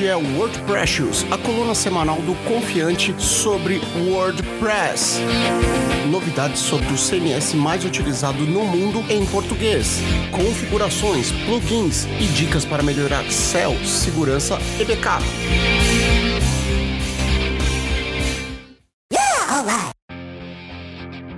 [0.00, 5.20] Este é o Word Precious, a coluna semanal do Confiante sobre WordPress.
[6.10, 9.98] Novidades sobre o CMS mais utilizado no mundo em português,
[10.30, 15.22] configurações, plugins e dicas para melhorar SEO, segurança e backup.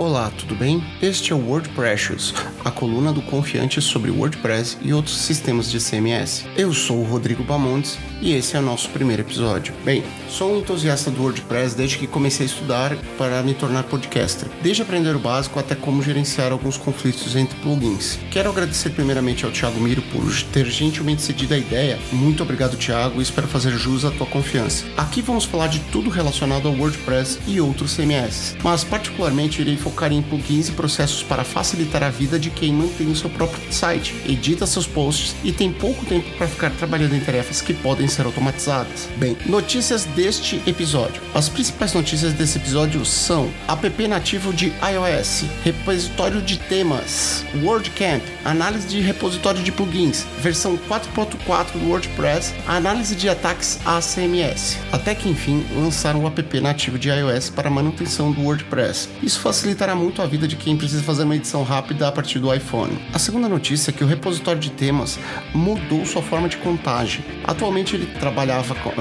[0.00, 0.82] Olá, tudo bem?
[1.02, 2.32] Este é o Word Precious,
[2.64, 6.46] a coluna do confiante sobre WordPress e outros sistemas de CMS.
[6.56, 9.74] Eu sou o Rodrigo Bamontes e esse é o nosso primeiro episódio.
[9.84, 14.48] Bem, sou um entusiasta do WordPress desde que comecei a estudar para me tornar podcaster,
[14.62, 18.18] desde aprender o básico até como gerenciar alguns conflitos entre plugins.
[18.30, 21.98] Quero agradecer primeiramente ao Thiago Miro por ter gentilmente cedido a ideia.
[22.10, 24.86] Muito obrigado, Thiago, e espero fazer jus à tua confiança.
[24.96, 29.89] Aqui vamos falar de tudo relacionado ao WordPress e outros CMS, mas particularmente irei focar
[29.90, 33.60] focar em plugins e processos para facilitar a vida de quem mantém o seu próprio
[33.72, 38.06] site, edita seus posts e tem pouco tempo para ficar trabalhando em tarefas que podem
[38.06, 39.08] ser automatizadas.
[39.16, 41.20] Bem, notícias deste episódio.
[41.34, 48.86] As principais notícias desse episódio são: app nativo de iOS, repositório de temas, WordCamp, análise
[48.86, 54.78] de repositório de plugins, versão 4.4 do WordPress, análise de ataques a CMS.
[54.92, 59.08] Até que enfim lançaram o app nativo de iOS para manutenção do WordPress.
[59.22, 62.38] Isso facilita facilitará muito a vida de quem precisa fazer uma edição rápida a partir
[62.38, 62.98] do iPhone.
[63.14, 65.18] A segunda notícia é que o repositório de temas
[65.54, 67.24] mudou sua forma de contagem.
[67.44, 68.94] Atualmente ele trabalhava com, uh,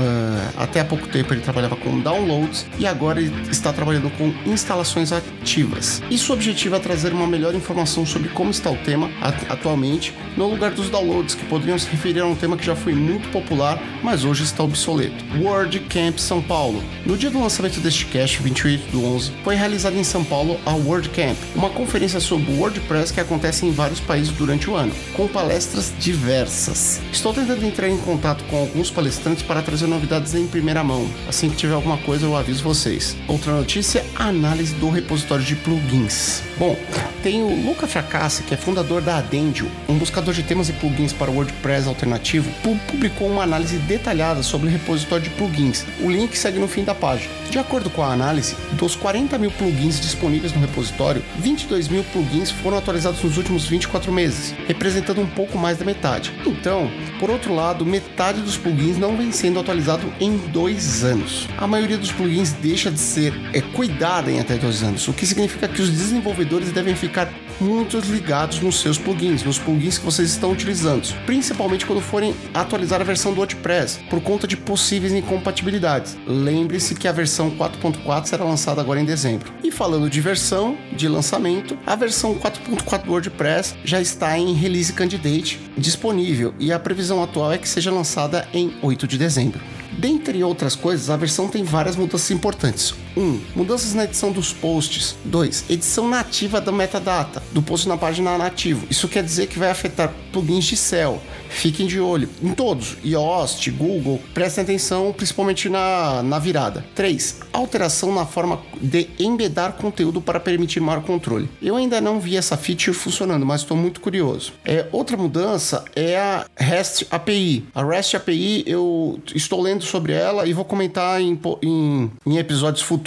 [0.57, 5.11] até há pouco tempo ele trabalhava com downloads e agora ele está trabalhando com instalações
[5.11, 6.01] ativas.
[6.17, 9.09] Seu objetivo é trazer uma melhor informação sobre como está o tema
[9.49, 12.93] atualmente no lugar dos downloads que poderiam se referir a um tema que já foi
[12.93, 15.25] muito popular, mas hoje está obsoleto.
[15.41, 16.83] WordCamp São Paulo.
[17.05, 21.37] No dia do lançamento deste cast, 28 do 11, foi realizado em São Paulo WordCamp,
[21.55, 27.01] uma conferência sobre WordPress que acontece em vários países durante o ano, com palestras diversas.
[27.11, 31.07] Estou tentando entrar em contato com alguns palestrantes para trazer novidades em primeira mão.
[31.27, 33.15] Assim que tiver alguma coisa, eu aviso vocês.
[33.27, 36.41] Outra notícia: a análise do repositório de plugins.
[36.57, 36.77] Bom,
[37.23, 41.13] tem o Luca Fracassi, que é fundador da Adendio, um buscador de temas e plugins
[41.13, 45.85] para WordPress alternativo, publicou uma análise detalhada sobre o repositório de plugins.
[46.01, 47.29] O link segue no fim da página.
[47.49, 52.51] De acordo com a análise, dos 40 mil plugins disponíveis no repositório, 22 mil plugins
[52.51, 56.33] foram atualizados nos últimos 24 meses, representando um pouco mais da metade.
[56.45, 56.89] Então,
[57.19, 61.47] por outro lado, metade dos plugins não vem sendo atualizado em dois anos.
[61.57, 65.25] A maioria dos plugins deixa de ser é, cuidada em até dois anos, o que
[65.25, 70.29] significa que os desenvolvedores devem ficar muito ligados nos seus plugins, nos plugins que vocês
[70.29, 76.17] estão utilizando, principalmente quando forem atualizar a versão do WordPress, por conta de possíveis incompatibilidades.
[76.25, 79.51] Lembre-se que a versão 4.4 será lançada agora em dezembro.
[79.63, 84.93] E falando de versão de lançamento, a versão 4.4 do WordPress já está em release
[84.93, 89.61] candidate disponível e a previsão atual é que seja lançada em 8 de dezembro.
[89.99, 92.93] Dentre outras coisas, a versão tem várias mudanças importantes.
[93.15, 93.21] 1.
[93.21, 95.15] Um, mudanças na edição dos posts.
[95.25, 95.65] 2.
[95.69, 98.85] Edição nativa da metadata do post na página nativo.
[98.89, 101.19] Isso quer dizer que vai afetar plugins de SEO.
[101.49, 106.85] Fiquem de olho em todos, Yoast, Google, prestem atenção principalmente na, na virada.
[106.95, 107.39] 3.
[107.51, 111.49] Alteração na forma de embedar conteúdo para permitir maior controle.
[111.61, 114.53] Eu ainda não vi essa feature funcionando, mas estou muito curioso.
[114.63, 117.65] É, outra mudança é a REST API.
[117.73, 122.83] A REST API eu estou lendo sobre ela e vou comentar em, em, em episódios
[122.83, 122.98] futuros.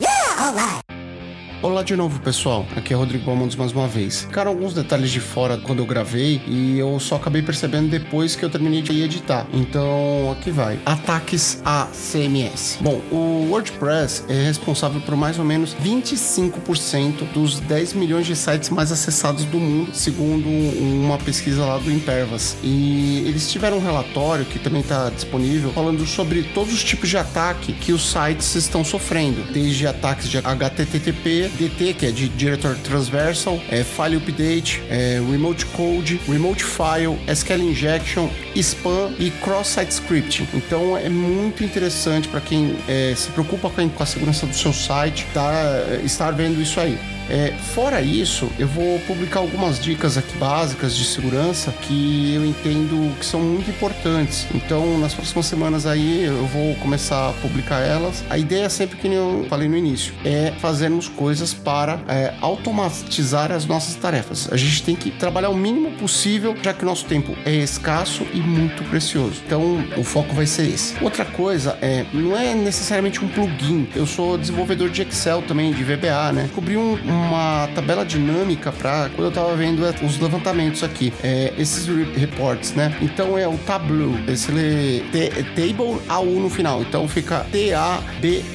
[0.00, 0.97] Yeah,
[1.60, 2.64] Olá de novo, pessoal.
[2.76, 4.20] Aqui é Rodrigo Balmontes mais uma vez.
[4.20, 8.44] Ficaram alguns detalhes de fora quando eu gravei e eu só acabei percebendo depois que
[8.44, 9.44] eu terminei de editar.
[9.52, 10.78] Então, aqui vai.
[10.86, 12.78] Ataques a CMS.
[12.80, 18.70] Bom, o WordPress é responsável por mais ou menos 25% dos 10 milhões de sites
[18.70, 22.56] mais acessados do mundo, segundo uma pesquisa lá do Impervas.
[22.62, 27.16] E eles tiveram um relatório que também está disponível falando sobre todos os tipos de
[27.16, 32.76] ataque que os sites estão sofrendo, desde ataques de HTTP DT, que é de Director
[32.78, 40.48] Transversal, é, File Update, é, Remote Code, Remote File, SQL Injection, Spam e Cross-Site Scripting.
[40.54, 45.26] Então é muito interessante para quem é, se preocupa com a segurança do seu site,
[45.32, 45.52] tá,
[46.04, 46.98] estar vendo isso aí.
[47.28, 53.14] É, fora isso, eu vou publicar algumas dicas aqui básicas de segurança que eu entendo
[53.18, 54.46] que são muito importantes.
[54.54, 58.24] Então, nas próximas semanas aí, eu vou começar a publicar elas.
[58.30, 63.52] A ideia é sempre que eu falei no início, é fazermos coisas para é, automatizar
[63.52, 64.48] as nossas tarefas.
[64.50, 68.26] A gente tem que trabalhar o mínimo possível, já que o nosso tempo é escasso
[68.32, 69.42] e muito precioso.
[69.44, 71.02] Então, o foco vai ser esse.
[71.02, 73.88] Outra coisa é, não é necessariamente um plugin.
[73.94, 76.50] Eu sou desenvolvedor de Excel também, de VBA, né?
[76.54, 81.52] Cobri um, uma tabela dinâmica para quando eu tava vendo é, os levantamentos aqui, é,
[81.58, 81.86] esses
[82.16, 82.96] reports, né?
[83.00, 85.00] Então é o Tableau, esse lê
[85.54, 88.48] Table AU no final, então fica T-A-B-L-E-A-U.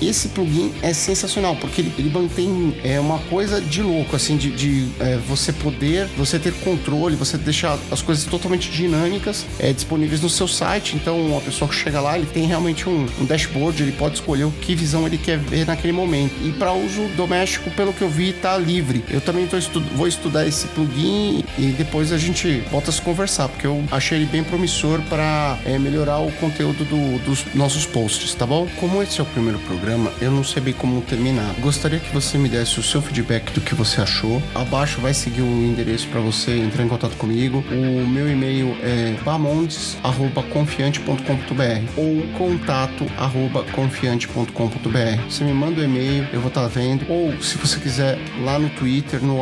[0.00, 4.50] Esse plugin é sensacional porque ele, ele mantém é, uma coisa de louco, assim, de,
[4.50, 10.20] de é, você poder, você ter controle, você deixar as coisas totalmente dinâmicas é, disponíveis
[10.20, 10.96] no seu site.
[10.96, 14.44] Então, a pessoa que chega lá, ele tem realmente um, um dashboard, ele pode escolher
[14.44, 16.34] o que visão ele quer ver naquele momento.
[16.42, 17.45] E para uso doméstico,
[17.76, 19.04] pelo que eu vi, tá livre.
[19.08, 23.48] Eu também estu vou estudar esse plugin e depois a gente volta a se conversar,
[23.48, 28.34] porque eu achei ele bem promissor para é, melhorar o conteúdo do, dos nossos posts,
[28.34, 28.68] tá bom?
[28.76, 31.54] Como esse é o primeiro programa, eu não sei bem como terminar.
[31.60, 34.42] Gostaria que você me desse o seu feedback do que você achou.
[34.54, 37.64] Abaixo vai seguir o endereço para você entrar em contato comigo.
[37.70, 45.22] O meu e-mail é bamondes@confiante.com.br ou contato@confiante.com.br.
[45.28, 47.04] Você me manda o um e-mail, eu vou estar tá vendo.
[47.08, 49.38] Ou se você quiser lá no Twitter no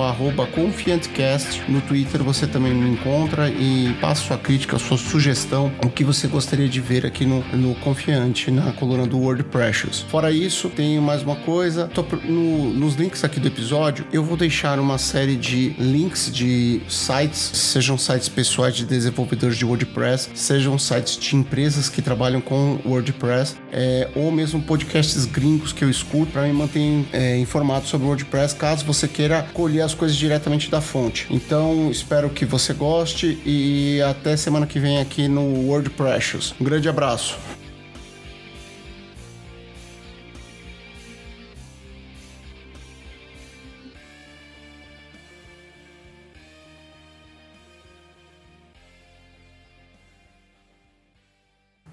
[0.53, 6.05] @confiantecast, no Twitter você também me encontra e passa sua crítica, sua sugestão, o que
[6.05, 10.01] você gostaria de ver aqui no, no Confiante, na coluna do Word Precious.
[10.09, 14.37] Fora isso, tem mais uma coisa, tô no, nos links aqui do episódio, eu vou
[14.37, 20.79] deixar uma série de links de sites, sejam sites pessoais de desenvolvedores de WordPress, sejam
[20.79, 26.33] sites de empresas que trabalham com WordPress, é, ou mesmo podcasts gringos que eu escuto
[26.33, 30.81] para me manter é, informado sobre WordPress, caso você queira colher as coisas diretamente da
[30.81, 31.27] fonte.
[31.31, 36.55] Então, espero que você goste e até semana que vem aqui no WordPress.
[36.61, 37.37] Um grande abraço.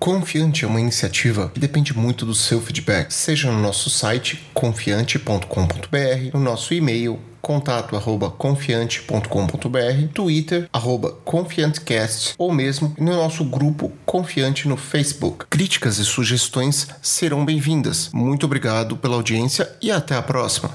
[0.01, 6.33] Confiante é uma iniciativa que depende muito do seu feedback, seja no nosso site confiante.com.br,
[6.33, 15.45] no nosso e-mail contato@confiante.com.br, Twitter arroba confiantecast ou mesmo no nosso grupo Confiante no Facebook.
[15.47, 18.09] Críticas e sugestões serão bem-vindas.
[18.11, 20.71] Muito obrigado pela audiência e até a próxima.